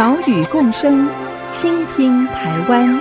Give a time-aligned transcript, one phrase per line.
[0.00, 1.06] 岛屿共生，
[1.50, 2.98] 倾听台湾。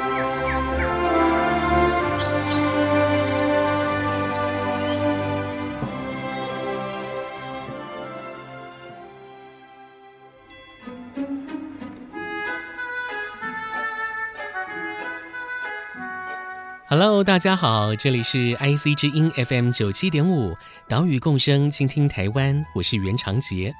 [16.90, 20.54] Hello，大家好，这里是 IC 之音 FM 九七点五，
[20.90, 23.74] 岛屿共生，倾听台湾，我是袁长杰。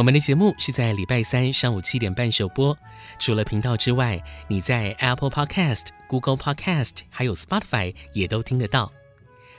[0.00, 2.74] 我们的节目是在礼拜三上午七点半首播。
[3.18, 4.18] 除了频道之外，
[4.48, 8.90] 你在 Apple Podcast、Google Podcast 还有 Spotify 也都听得到。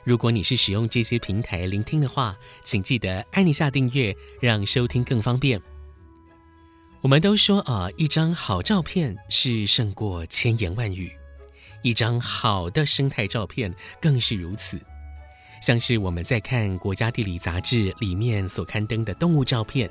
[0.03, 5.61] 如果你是使用这些平台聆听的话，请记得按一下订阅，让收听更方便。
[7.01, 11.11] 我们都说啊，一张好照片是胜过千言万语，
[11.83, 14.81] 一张好的生态照片更是如此。
[15.61, 19.87] 像是我们在看《国家地理》杂志里面所刊登的动物照片。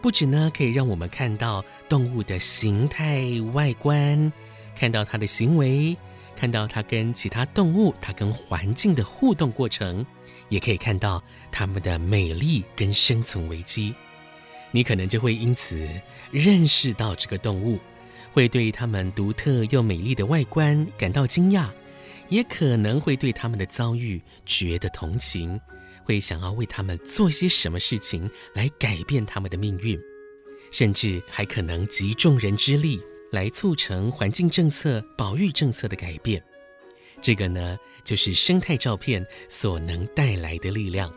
[0.00, 4.32] 不止呢，可以让我们看到动物的形态、外观，
[4.76, 5.96] 看到它的行为，
[6.36, 10.06] 看到它跟其他动物、它跟环境的互动过程，
[10.48, 13.94] 也可以看到它们的美丽跟生存危机。
[14.70, 15.88] 你可能就会因此
[16.30, 17.80] 认识到这个动物，
[18.32, 21.68] 会对它们独特又美丽的外观感到惊讶，
[22.28, 25.58] 也可能会对它们的遭遇觉得同情。
[26.06, 30.00] 会想要为他们做些什么事情来改变他们的命运，
[30.70, 33.00] 甚至还可能集众人之力
[33.32, 36.42] 来促成环境政策、保育政策的改变。
[37.20, 41.12] 这个呢，就是生态照片所能带来的力量。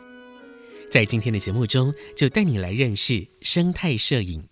[0.90, 4.44] 在今天的节目中，就带你来认识生态摄影。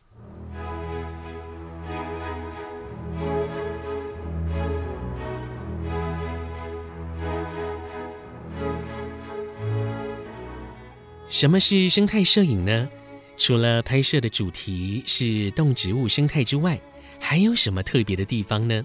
[11.38, 12.88] 什么是生态摄影呢？
[13.37, 16.81] 除了拍摄的主题是动植物生态之外，
[17.21, 18.84] 还有什么特别的地方呢？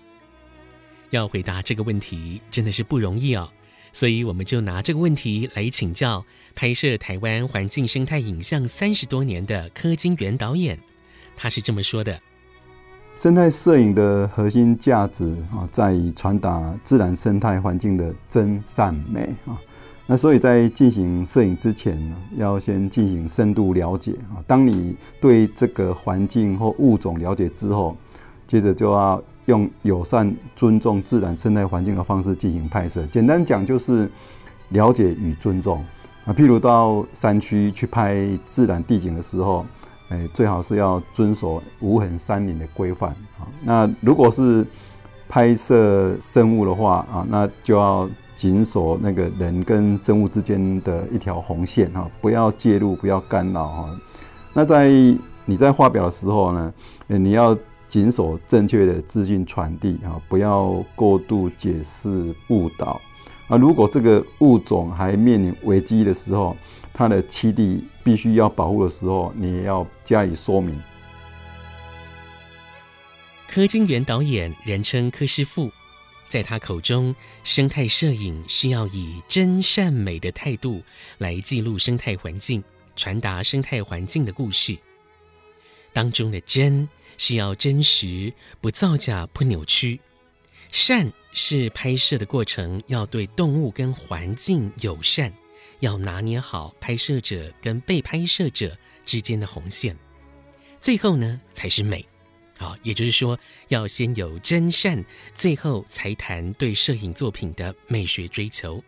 [1.09, 3.49] 要回答这个问题真的是不容易哦，
[3.91, 10.77] 所以我们就拿这个问题来请教拍摄台湾环境生态影像三十多年的柯金元导演。
[11.35, 12.21] 他是这么说的：
[13.15, 19.57] 生态摄影的核心价值啊，在于传达自然生态环境的真善美啊。
[20.05, 24.43] 那所以在进行摄影之前呢，要先进行深度了解啊。
[24.45, 27.95] 当你对这个环境或物种了解之后，
[28.45, 33.05] 接着就要用友善、尊重自然生态环境的方式进行拍摄。
[33.07, 34.09] 简单讲就是
[34.69, 35.81] 了解与尊重
[36.25, 36.33] 啊。
[36.33, 39.65] 譬如到山区去拍自然地景的时候，
[40.09, 43.47] 哎，最好是要遵守无痕山林的规范啊。
[43.63, 44.67] 那如果是
[45.29, 48.09] 拍摄生物的话啊，那就要。
[48.35, 53.99] 紧锁那个人跟生物之间的一条红线哈，不要介入，不要干扰哈。
[54.53, 54.89] 那在
[55.45, 56.73] 你在发表的时候呢，
[57.07, 57.57] 你要
[57.87, 62.99] 紧锁正确的资讯传递哈，不要过度解释误导
[63.47, 63.57] 啊。
[63.57, 66.55] 如果这个物种还面临危机的时候，
[66.93, 70.79] 它的栖地必须要保护的时候，你也要加以说明。
[73.47, 75.69] 柯金元导演，人称柯师傅。
[76.33, 80.81] 在他口中，生态摄影是要以真善美的态度
[81.19, 82.63] 来记录生态环境，
[82.95, 84.75] 传达生态环境的故事。
[85.93, 86.89] 当中的“真”
[87.19, 89.97] 是要真实，不造假，不扭曲
[90.71, 95.31] ；“善”是拍摄的过程要对动物跟环境友善，
[95.81, 99.95] 要拿捏好拍摄者跟被拍摄者之间的红线。
[100.79, 102.03] 最后呢，才是美。
[102.57, 103.37] 好，也就是说，
[103.69, 108.83] 要先有真善，最后才谈对摄影作品的美学追求。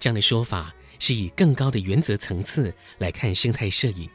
[0.00, 4.10] 这样的说法是以更高的原则层次来看生态摄影。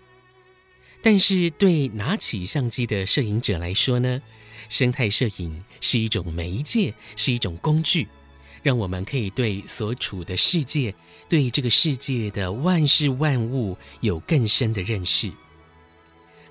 [1.01, 4.21] 但是，对拿起相机的摄影者来说呢，
[4.67, 8.09] 生态摄影是一种媒介，是一种工具，
[8.61, 10.93] 让我们可以对所处的世界，
[11.29, 15.31] 对这个世界的万事万物有更深的认识。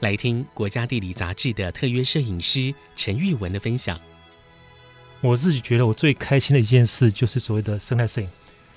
[0.00, 3.98] 来听《国家地理》杂志的特约摄影师陈玉文的分享。
[5.20, 8.28] 我自己觉得我最开心的一件事就是所谓的生态摄影。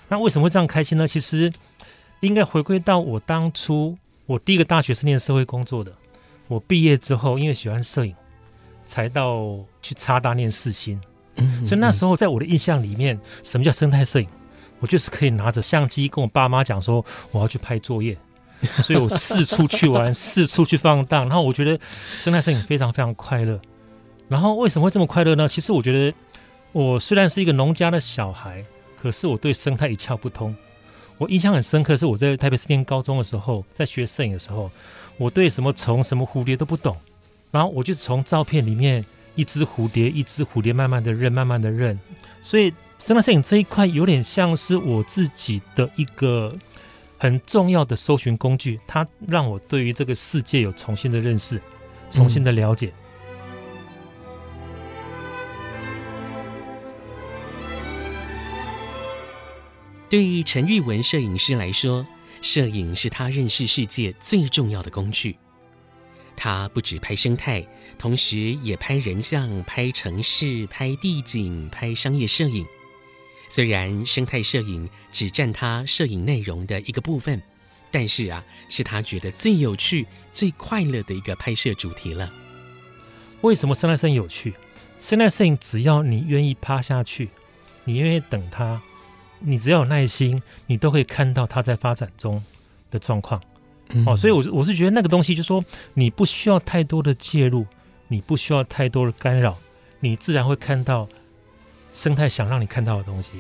[0.08, 1.08] 那为什么会这样开心呢？
[1.08, 1.52] 其实
[2.22, 5.94] 应该回归到我当初，我第一个大学是念社会工作的。
[6.48, 8.16] 我毕业之后，因为喜欢摄影，
[8.86, 11.00] 才到去插大念四星。
[11.36, 14.28] 嗯，所以那时候在我的印象里面，什么叫生态摄影？
[14.80, 18.18] 我就是可以拿着相机跟我爸妈讲说我要去拍作业，
[18.84, 21.24] 所以我四处去玩，四处去放荡。
[21.24, 21.80] 然后我觉得
[22.16, 23.60] 生态摄影非常非常快乐。
[24.28, 25.48] 然后为什么会这么快乐呢？
[25.48, 26.16] 其实我觉得
[26.72, 28.64] 我虽然是一个农家的小孩，
[29.02, 30.56] 可是我对生态一窍不通。
[31.18, 34.72] 我印象很深刻，是我在台北市念高中的时候，在学摄影的时候，
[35.18, 36.98] 我对什么虫、什么蝴蝶都不懂，
[37.52, 39.06] 然后我就从照片里面
[39.36, 42.00] 一只蝴蝶、一只蝴蝶慢慢的认、慢慢的认，
[42.44, 42.74] 所以。
[43.02, 46.56] 生态摄影这一块有点像是我自己的一个
[47.22, 51.62] 很重要的搜寻工具，它让我对于这个世界有重新的认识、
[52.10, 52.92] 重新的了解。
[60.10, 62.08] 对于陈玉文摄影师来说，
[62.42, 65.38] 摄影是他认识世界最重要的工具。
[66.36, 67.64] 他不只拍生态，
[68.00, 72.66] 同时也拍人像、拍城市、拍地景、拍商业摄影。
[73.52, 77.42] 虽然生态摄影只占他摄影内容的一个部分，
[77.92, 82.32] 但是啊，是他觉得最有趣、最快乐的一个拍摄主题了。
[83.42, 84.54] 为什么生态摄影有趣？
[85.02, 87.28] 生态摄影只要你愿意趴下去，
[87.84, 88.82] 你愿意等它，
[89.40, 92.42] 你只要有耐心，你都可以看到它在发展中
[92.90, 93.42] 的状况。
[93.90, 95.62] 嗯、哦，所以我我是觉得那个东西，就是说
[95.96, 97.66] 你不需要太多的介入，
[98.08, 99.58] 你不需要太多的干扰，
[100.00, 101.10] 你自然会看到。
[101.92, 103.34] 生态想让你看到的东西，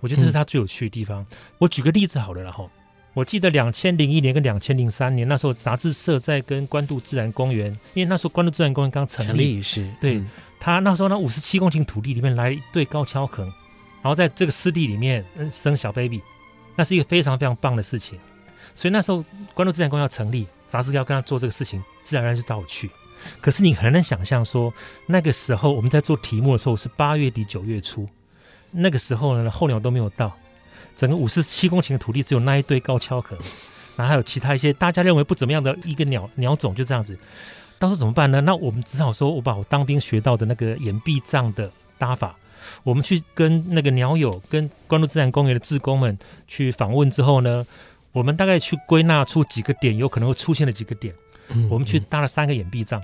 [0.00, 1.22] 我觉得这是它最有趣的地方。
[1.22, 2.70] 嗯、我举个例子好了，然后
[3.14, 10.28] 我记得两千零一年跟两千零三年那时候，杂志社在跟关渡自然公园，因为那时候关渡自然公园刚成立，是对、嗯、
[10.60, 13.42] 他那时候那五十七公顷土地里面来一对高跷鴴，
[14.02, 16.20] 然后在这个湿地里面生小 baby，
[16.76, 18.18] 那是一个非常非常棒的事情。
[18.74, 19.24] 所以那时候
[19.54, 22.90] 关渡自然公园要成立，杂志要跟他做这个事情，自然而然就找我去。
[23.40, 24.72] 可是你很难想象说，
[25.06, 28.08] 那个时候我们在做题目的时候是八月底九月初，
[28.70, 30.32] 那个时候呢候鸟都没有到，
[30.94, 33.36] 整个五十七公顷的土地只有那一堆高跷壳，
[33.96, 37.18] 然后还有其他一些大家认为不怎么样的一个鸟鸟种，就这样子，
[37.78, 38.40] 到时候怎么办呢？
[38.40, 42.36] 那我们只好说，我把我当兵学到的那个掩蔽帐的搭法，
[42.82, 47.66] 我们去跟那个鸟友、跟关渡自然公园的志工们去访问之后呢，
[48.12, 51.14] 我们大概去归纳出几个点，有可能会出现的几个点，
[51.70, 53.02] 我们去搭了三个掩蔽帐。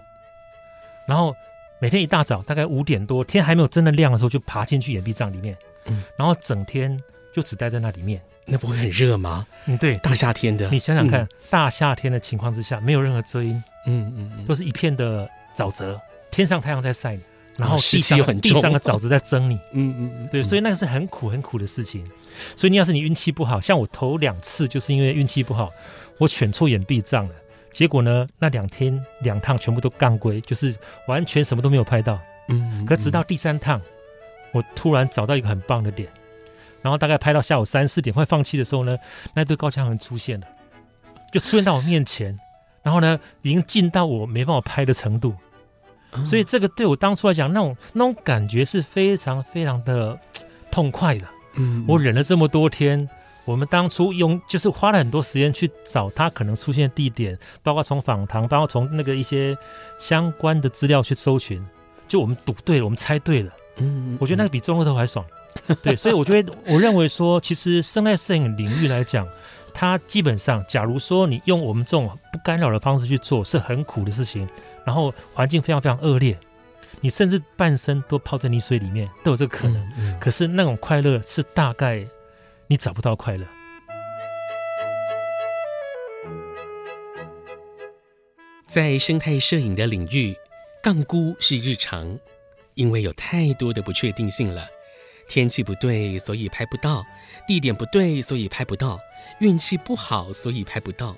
[1.06, 1.34] 然后
[1.80, 5.56] 每天一大早，大概五点多，天还没有真的亮的时候，就爬进去掩蔽帐里面，
[5.86, 6.96] 嗯，然后整天
[7.34, 8.20] 就只待在那里面。
[8.44, 9.46] 那不会很热吗？
[9.66, 13.52] 嗯，对，大夏天的，你想想看，嗯、大夏天的情况之下，没有任何遮阴，
[13.86, 16.00] 嗯嗯，嗯都是一片的沼泽，
[16.30, 17.22] 天上太阳在晒你，
[17.56, 22.04] 然后湿气很重，地上的沼泽在蒸你，嗯嗯嗯，对，所以那个是很苦很苦的事情。
[22.56, 25.70] 所以你要是你运气不好，像我头两次就是因为运气不好，
[26.18, 27.34] 我选错掩蔽帐了。
[27.72, 28.26] 结果呢？
[28.38, 30.76] 那两天两趟全部都杠龟，就是
[31.08, 32.20] 完全什么都没有拍到。
[32.48, 33.80] 嗯，嗯，可直到第三趟，
[34.52, 36.06] 我突然找到一个很棒的点，
[36.82, 38.96] 然后大概拍到下午三四点快放弃的时候呢，
[39.34, 40.46] 那对高跷鴴出现了，
[41.32, 42.38] 就出现到我面前，
[42.82, 45.34] 然后呢，已经近到我没办法拍的程度。
[46.12, 50.18] 嗯、所以这个对我当初来讲，那种那种感觉是非常非常的
[50.70, 51.26] 痛快的。
[51.54, 53.08] 嗯，嗯，我忍了这么多天。
[53.44, 59.56] 我们当初用就是花了很多时间去找它可能出现的地点，包括从访谈，包括从那个一些
[59.98, 61.60] 相关的资料去搜寻，
[62.06, 63.50] 就我们赌对了，我们猜对了。
[63.78, 65.24] 嗯，嗯，我觉得那个比中乐透还爽。
[65.82, 69.26] 对，所以我觉得我认为说，其实生态摄影领域来讲，
[69.74, 74.48] 它基本上，假如说你用我们这种不干扰的方式去做，是很苦的事情，
[74.84, 76.38] 然后环境非常非常恶劣，
[77.00, 79.76] 你甚至半身都泡在泥水里面都有这个可能。
[79.76, 82.06] 嗯嗯，可是那种快乐是大概。
[82.72, 83.46] 你找不到快乐。
[88.66, 90.34] 在生态摄影的领域，
[90.82, 92.18] 杠估是日常，
[92.72, 94.66] 因为有太多的不确定性了。
[95.28, 97.02] 天气不对，所以拍不到；
[97.46, 98.96] 地点不对，所以拍不到；
[99.40, 101.14] 运气不好，所以拍不到。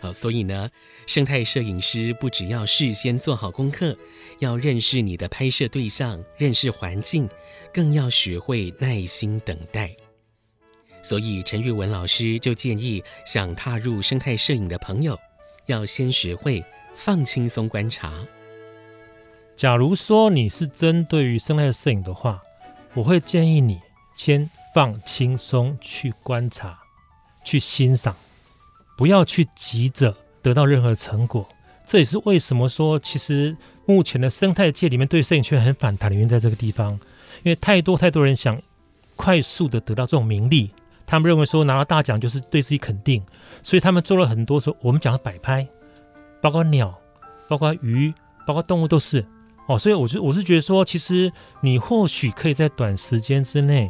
[0.00, 0.70] 好，所以呢，
[1.08, 3.98] 生态摄影师不只要事先做好功课，
[4.38, 7.28] 要认识你的拍摄对象，认识环境，
[7.72, 9.96] 更要学会耐心等待。
[11.04, 15.20] 所以，陈玉文老师就建议，想踏入生态摄影的朋友，
[15.66, 18.10] 要先学会放轻松观察。
[19.54, 22.40] 假如说你是针对于生态摄影的话，
[22.94, 23.78] 我会建议你
[24.16, 26.78] 先放轻松去观察、
[27.44, 28.16] 去欣赏，
[28.96, 31.46] 不要去急着得到任何成果。
[31.86, 36.92] 这也是为什么说，其实目前的生态界里面对摄影圈很反弹的原因，在这个地方，
[37.42, 38.58] 因为太多太多人想
[39.16, 40.70] 快速的得到这种名利。
[41.14, 43.24] 他们认为说拿到大奖就是对自己肯定，
[43.62, 45.64] 所以他们做了很多说我们讲的摆拍，
[46.40, 46.92] 包括鸟，
[47.46, 48.12] 包括鱼，
[48.44, 49.24] 包括动物都是，
[49.68, 51.30] 哦，所以我就我是觉得说，其实
[51.60, 53.88] 你或许可以在短时间之内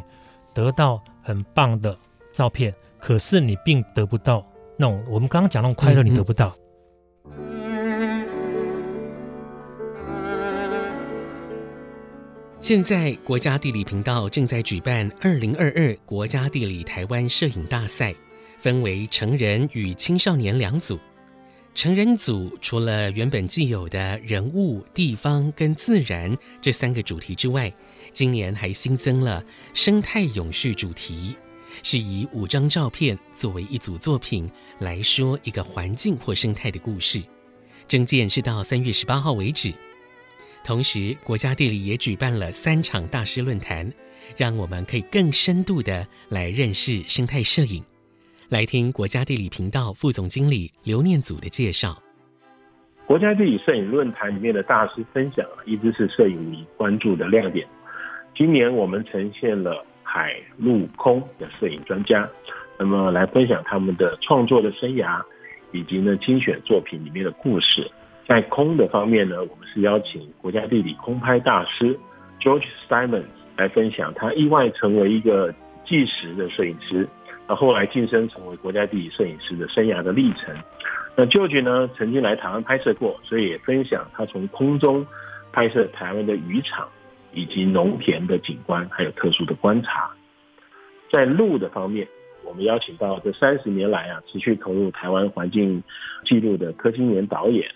[0.53, 1.97] 得到很棒的
[2.31, 4.45] 照片，可是你并得不到
[4.77, 6.55] 那种我们刚刚讲那种快乐，你得不到。
[12.65, 18.11] 现在国家地理频道正在举办二零二二国家地理台湾摄影大赛，
[18.57, 20.97] 分为成人与青少年两组。
[21.75, 27.71] 成人组除了原本既有的人物、地方跟自然这三个主题之外，
[28.11, 29.45] 今年还新增了
[29.75, 31.35] 生态永续主题，
[31.83, 37.21] 是以五张照片作为一组作品来说一个环境或生态的故事。
[37.87, 39.71] 征件是到三月十八号为止。
[40.65, 43.87] 同时，国家地理也举办了三场大师论坛，
[44.35, 47.83] 让我们可以更深度的来认识生态摄影。
[48.49, 51.95] 来听国家地理频道副总经理刘念祖的介绍。
[53.05, 57.67] 国家地理摄影论坛里面的大师分享啊，一直是摄影迷关注的亮点。
[58.35, 62.27] 今年我们呈现了海陆空的摄影专家，
[62.79, 65.21] 那么来分享他们的创作的生涯，
[65.71, 67.87] 以及呢精选作品里面的故事。
[68.27, 71.97] 在空的方面呢，我们是邀请国家地理空拍大师
[72.41, 73.23] George Simon
[73.55, 75.53] 来分享他意外成为一个
[75.85, 77.07] 纪实的摄影师。
[77.47, 80.55] 那后来晋升成为国家地理摄影师的生涯的历程。
[81.15, 85.05] 那 George 呢，曾经来台湾拍摄过，所以也分享他从空中
[85.51, 86.89] 拍摄台湾的渔场
[87.31, 90.09] 以及农田的景观，还有特殊的观察。
[91.11, 92.07] 在陆的方面，
[92.43, 95.83] 我们邀请到这三十年来啊，持续投入台湾环境
[96.25, 97.69] 记录的柯金年导演，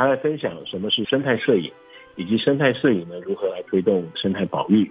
[0.00, 1.70] 他来分享什么是生态摄影，
[2.16, 4.90] 以及生态摄影呢，如何来推动生态保育。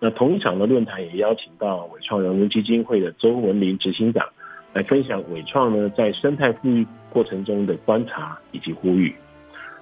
[0.00, 4.26] 那同一场的论坛也邀请到伟创人文基金会的周文林执行长
[4.72, 9.14] 来分享伟创呢在生态复育过程中的观察以及呼吁。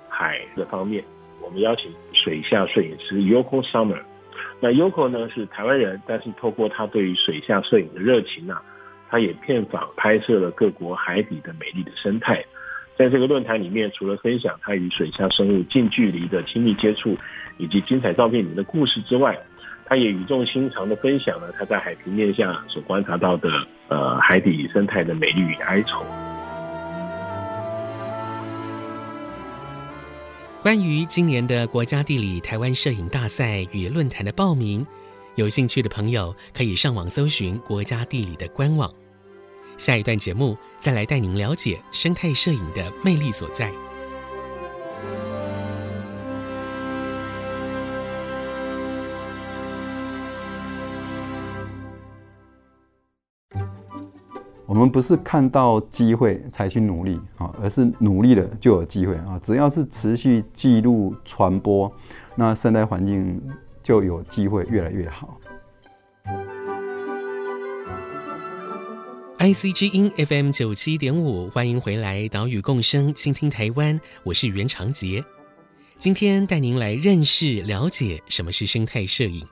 [0.09, 1.04] 海的方面，
[1.40, 4.02] 我们邀请水下摄影师 Yoko Summer。
[4.59, 8.61] 那 Yoko 呢是台湾人，但是透过他对于水下摄影的热情啊，
[9.09, 12.45] 他也片访拍摄了各国海底的美丽的生态。
[12.97, 17.17] 在这个论坛里面，除了分享他与水下生物近距离的亲密接触
[17.59, 19.37] 以及精彩照片里面的故事之外，
[19.85, 23.51] 他也语重心长的分享了他在海平面下所观察到的
[23.89, 26.05] 呃海底生态的美丽与哀愁。
[30.63, 34.87] 关于今年的国家地理台湾摄影大赛与论坛的报名，
[35.35, 38.89] 有兴趣的朋友可以上网搜寻国家地理的官网。
[39.76, 43.71] 下一段节目再来带您了解生态摄影的魅力所在。
[54.66, 59.38] 我们不是看到机会才去努力啊，而是努力了就有机会啊！
[59.40, 61.93] 只要是持续记录传播，
[62.35, 63.40] 那生态环境
[63.85, 65.38] 就有机会越来越好。
[69.38, 75.23] IC 之音 FM 九七点五，欢迎回来，岛屿共生，倾听台湾，我是袁长杰。
[75.99, 79.47] 今天带您来认识、了解什么是生态摄影。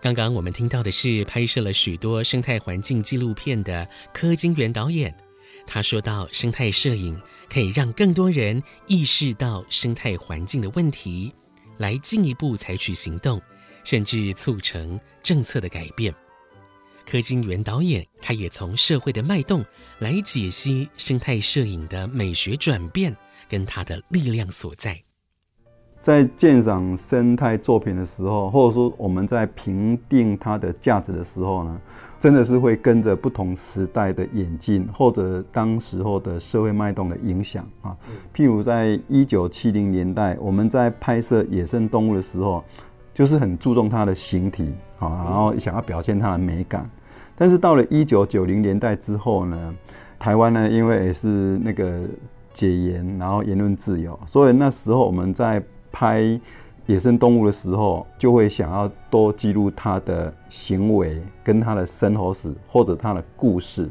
[0.00, 5.14] 刚刚我们听到的是拍摄了许多生态环境纪录片的柯金元导演，
[5.66, 7.18] 他说到生态摄影
[7.48, 11.32] 可以让更多人意识到生态环境的问题，
[11.78, 13.40] 来进一步采取行动，
[13.84, 16.12] 甚至促成政策的改变。
[17.10, 19.64] 柯金元导演他也从社会的脉动
[19.98, 23.16] 来解析生态摄影的美学转变
[23.48, 24.96] 跟它的力量所在。
[26.00, 31.80] 在鉴赏生态作品的时候，或者说我们在评定它的价值的时候呢，
[32.16, 37.96] 真的是会跟着不同时代的演进，或者当时候的社会脉动的影响啊。
[38.32, 42.64] 譬如在一九七零年代，我们在拍摄野生动物的时候，
[43.12, 46.88] 就是很注重它的形体啊，然后想要表现它的美感。
[47.40, 49.74] 但是到了一九九零年代之后呢，
[50.18, 52.02] 台湾呢，因为也是那个
[52.52, 56.38] 解严，然后言论自由，所以那时候我们在拍
[56.84, 63.88] 野生动物的时候，就会想要多记录它的行为、跟它的生活史或者它的故事。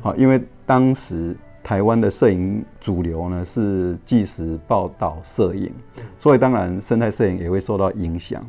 [0.00, 5.72] 好，因为当时台湾的摄影主流呢是纪实报道摄影，
[6.16, 8.46] 所以当然生态摄影也会受到影响。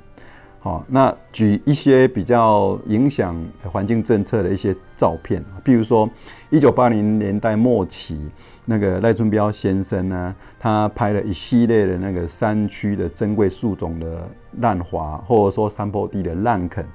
[0.63, 3.35] 好，那举一些比较影响
[3.69, 6.09] 环境政策的一些照片，比如说
[6.49, 8.17] 一九八零年代末期，
[8.63, 14.25] 那个赖春标先生呢，他拍了一系列的那个山区的珍贵树种的
[14.61, 16.87] 滥伐，或者说山坡地的滥垦。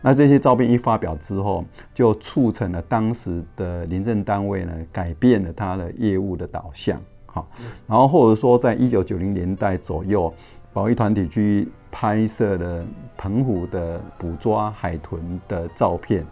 [0.00, 6.96] 那这些照片一发表之后，就促成了当时的林政单位呢，改变了他的业务的导向。
[7.26, 7.48] 好，
[7.88, 10.32] 然后或者说在一九九零年代左右。
[10.72, 12.84] 保育团体去拍摄了
[13.16, 16.24] 澎湖的捕抓海豚的照片。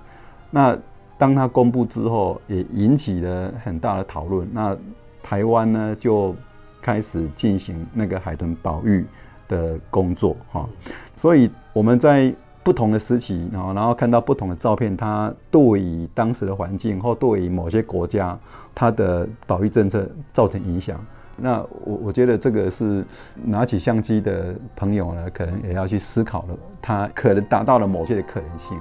[0.50, 0.76] 那
[1.16, 4.48] 当他公布之后，也引起了很大的讨论。
[4.52, 4.76] 那
[5.22, 6.34] 台湾呢，就
[6.82, 9.06] 开始进行那个海豚保育
[9.48, 10.68] 的工作，哈。
[11.16, 18.38] 所以我们在不同的时期，然后然后看到不同的照片，它对于当时的环境或对于某些国家，
[18.74, 20.98] 它的保育政策造成影响。
[21.36, 23.04] 那我我觉得这个是
[23.44, 28.78] 拿起相机的朋友呢，可能也要去思考了，它可能达到了某些的可能性。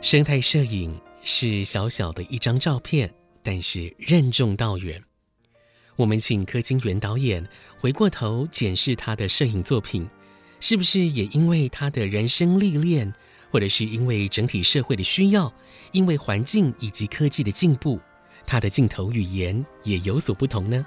[0.00, 3.10] 生态摄影是小小的一张照片，
[3.42, 5.02] 但是任重道远。
[5.96, 7.46] 我们请柯金元导演
[7.78, 10.08] 回过头检视他的摄影作品，
[10.58, 13.12] 是不是也因为他的人生历练，
[13.50, 15.52] 或者是因为整体社会的需要，
[15.92, 18.00] 因为环境以及科技的进步，
[18.50, 20.84] 他的镜头语言也有所不同呢？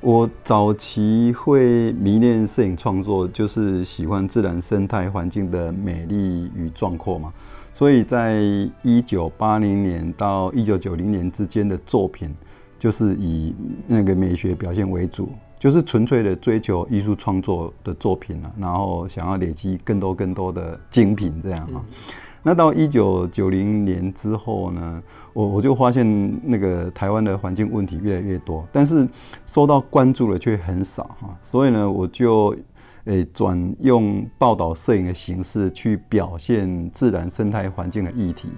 [0.00, 7.30] 我早期会迷恋摄影创作，就是喜欢自然生态环境的美丽与壮阔嘛。
[7.74, 8.40] 所以在
[8.80, 12.34] 一九八零年到一九九零年之间的作品，
[12.78, 13.54] 就是以
[13.86, 21.84] 那个美学表现为主，就是纯粹的追求艺术创作的作品了，然后想要累积更多更多的精品这样啊。
[22.42, 29.08] 那到一九九零年之后呢，我我就发现那个台湾的环境问题越来越多，但是
[29.46, 32.56] 受到关注的却很少哈，所以呢，我就。
[33.06, 38.48] 诶，转用报道摄影的形式去表现自然生态环境的议题，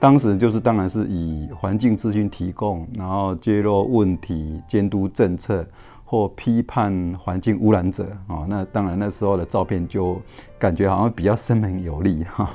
[0.00, 5.64] 当时就是当然是以环境资讯提供，然后揭露问题、监督政策
[6.06, 8.46] 或批判环境污染者啊。
[8.48, 10.18] 那当然那时候的照片就
[10.58, 12.48] 感觉好像比较生猛有力 哈。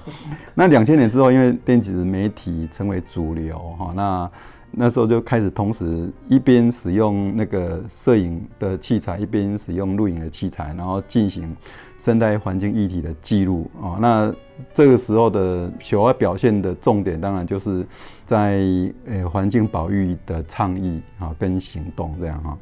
[0.56, 4.32] 那两千年之后，因为电子媒体成为主流哈，那。
[4.74, 11.54] 那时候就开始同时一边使用那个摄影的器材，一边使用录影的器材，然后进行
[11.98, 14.00] 生态环境议题的记录啊。
[14.00, 14.34] 那
[14.74, 17.86] 这个时候的所要表现的重点，当然就是
[18.24, 18.62] 在
[19.08, 22.58] 呃环境保育的倡议啊跟行动这样哈。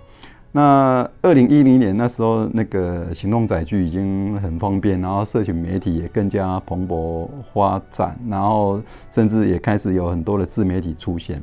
[0.51, 8.81] 那二零一零年那时候，那个行动载具已经很方便，然后社群媒体也更加蓬勃发展，然后
[9.11, 11.39] 甚至也开始有很多的自媒体出现。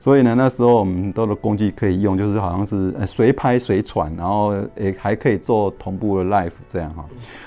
[0.00, 7.04] 所以呢，那时候我们很多的工具可以用，就是好像是随拍随传，然后也还可以做同步的 live 这样哈。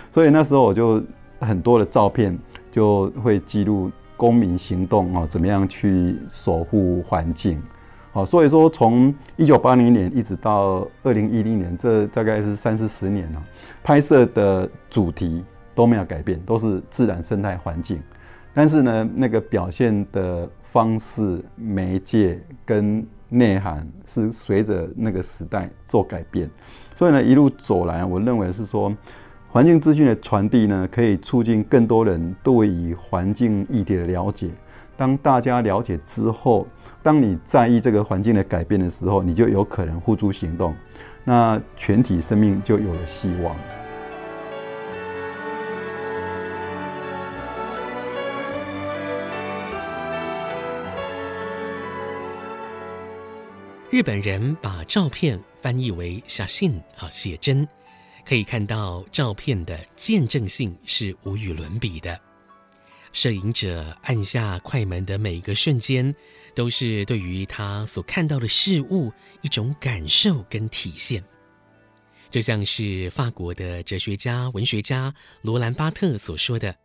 [0.10, 1.04] 所以那时候我就
[1.40, 2.38] 很多的照片
[2.72, 7.62] 就会记录公民行动啊，怎么样去守护环境。
[8.14, 13.44] 好，所以说从一九八零年一直到二零一零年，这大概是三四十年了，
[13.84, 15.44] 拍摄的主题
[15.76, 18.02] 都没有改变，都是自然生态环境。
[18.54, 20.50] 但是呢，那个表现的。
[20.74, 26.50] 方式、媒介跟内涵是随着那个时代做改变，
[26.96, 28.92] 所以呢，一路走来，我认为是说，
[29.50, 34.50] 环境资讯的传递呢，可以促进更多人对于环境议题的了解。
[34.96, 36.68] 当大家了解之后，
[37.02, 40.76] 当你在意这个环境的改变的时候，你就有可能付诸行动，
[41.24, 43.56] 那全体生命就有了希望。
[53.90, 57.68] 日本人把照片翻译为写信啊，写真，
[58.26, 62.20] 可以看到照片的见证性是无与伦比的。
[63.14, 66.14] 摄影者按下快门的每一个瞬间，
[66.54, 71.24] 都是对于他所看到的事物一种感受跟体现。
[72.30, 76.76] 就像是法国的哲学家、文学家罗兰巴特所说的：“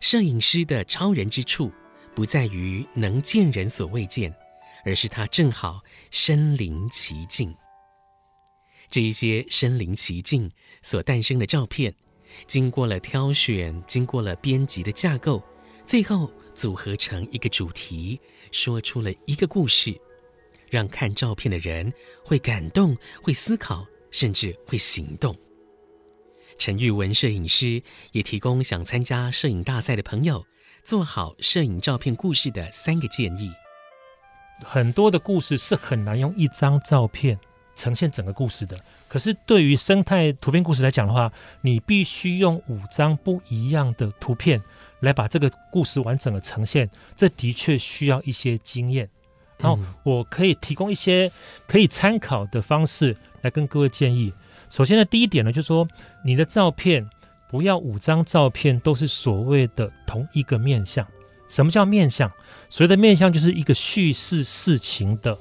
[0.00, 1.70] 摄影师的超人之处，
[2.14, 4.34] 不在于能见人所未见。”
[4.86, 7.56] 而是他正好身临其境，
[8.90, 10.50] 这一些身临其境
[10.82, 11.94] 所诞生的照片，
[12.46, 15.42] 经过了挑选，经过了编辑的架构，
[15.84, 18.18] 最后组合成一个主题，
[18.50, 19.94] 说出了一个故事，
[20.70, 21.92] 让看照片的人
[22.24, 25.36] 会感动、会思考，甚至会行动。
[26.56, 30.46] 陈玉文摄影师也提供想参加摄影大赛的朋友
[30.82, 33.52] 做好摄影照片故事的三个建议。
[34.60, 37.38] 很多的故事是很难用一张照片
[37.74, 38.78] 呈现整个故事的。
[39.08, 44.62] 可是对于生态图片故事来讲的话，你必须用五张不一样的图片
[45.04, 46.90] 来把这个故事完整的呈现。
[47.16, 49.08] 这的确需要一些经验。
[49.58, 51.30] 然后我可以提供一些
[51.68, 54.32] 可以参考的方式来跟各位建议。
[54.68, 55.86] 首先呢，第一点呢，就是说
[56.24, 57.08] 你的照片
[57.48, 61.06] 不要五张照片都是所谓的同一个面相。
[61.48, 62.28] 什么叫面相？
[62.68, 65.38] 所谓的面相就是一个叙事事情的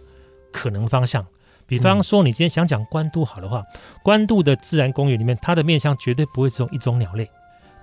[0.51, 1.25] 可能方向。
[1.65, 3.63] 比方说，你今天想讲关渡好的话，
[4.03, 7.27] 关渡的自然公园里面，它的面相绝对不会只有一种鸟类，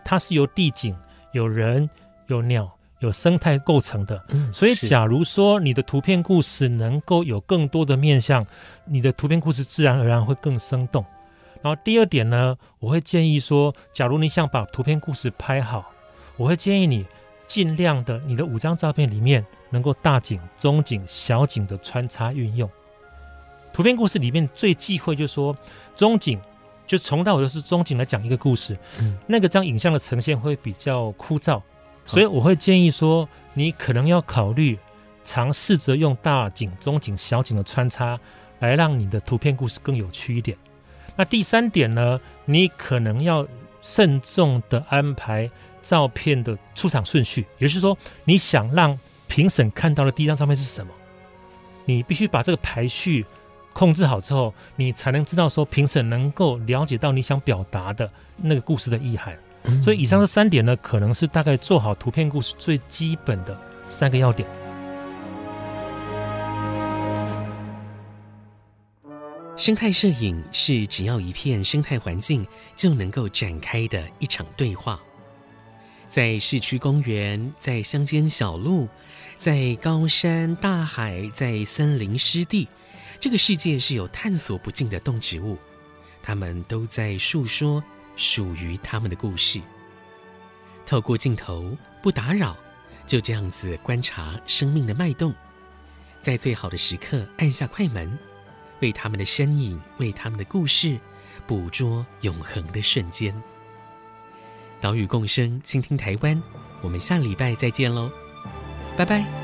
[0.04, 0.94] 它是由地景、
[1.32, 1.88] 有人、
[2.26, 4.22] 有鸟、有生态构成的。
[4.30, 8.46] 嗯，所以假如说你的图片故事能够有更多的面向，
[8.84, 11.04] 你的图片故事自然而然会更生动。
[11.62, 15.90] 然后第二点呢，我会建议说，假如你想把图片故事拍好，
[16.36, 17.04] 我会建议你
[17.46, 22.68] 尽量的，你的五张照片里面能够大景、中景、小景的穿插运用。
[23.72, 25.54] 图片故事里面最忌讳就是说
[25.94, 26.40] 中景，
[26.90, 31.62] 就从到尾都是中景来讲一个故事，嗯，那个张影像的呈现会比较枯燥，
[32.04, 34.76] 所以我会建议说，你可能要考虑
[35.22, 38.18] 尝试着用大景、中景、小景的穿插，
[38.58, 40.58] 来让你的图片故事更有趣一点。
[41.14, 43.46] 那第三点呢，你可能要
[43.80, 45.48] 慎重的安排
[45.82, 48.98] 照片的出场顺序，也就是说，你想让
[49.28, 50.92] 评审看到的第一张照片是什么，
[51.84, 53.24] 你必须把这个排序
[53.72, 59.38] 控制好之后，你才能知道说评审能够了解到你想表达的那个故事的意涵。
[59.64, 59.82] 嗯。
[59.82, 64.48] 所以以上这三点呢，可能是大概做好图片故事最基本的三个要点。
[69.56, 74.98] 生态摄影是只要一片生态环境就能够展开的一场对话，
[76.08, 78.88] 在市区公园，在乡间小路，
[79.36, 82.68] 在高山大海，在森林湿地，
[83.20, 85.58] 这个世界是有探索不尽的动植物，
[86.22, 87.84] 它们都在诉说
[88.16, 89.60] 属于他们的故事。
[90.86, 92.56] 透过镜头，不打扰，
[93.06, 95.34] 就这样子观察生命的脉动，
[96.22, 98.18] 在最好的时刻按下快门。
[98.80, 100.98] 为他们的身影，为他们的故事，
[101.46, 103.34] 捕捉永恒的瞬间。
[104.80, 106.42] 岛屿共生，倾听台湾。
[106.80, 108.10] 我们下礼拜再见喽，
[108.96, 109.39] 拜拜。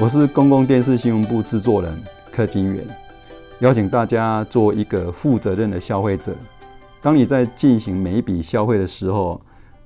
[0.00, 1.92] 我是公共电视新闻部制作人
[2.30, 2.86] 柯金源，
[3.58, 6.32] 邀请大家做一个负责任的消费者。
[7.02, 9.40] 当你在进行每一笔消费的时候，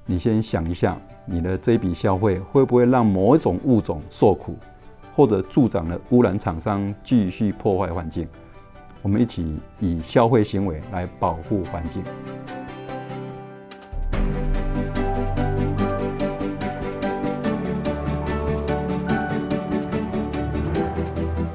[0.04, 4.54] 你先想一下，你的这笔消费会不会让某一种物种受苦，
[5.16, 8.28] 或者助长了污染厂商继续破坏环境？
[9.00, 12.02] 我们一起以消费行为来保护环境。